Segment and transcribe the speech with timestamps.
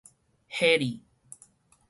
[0.49, 0.99] 系裡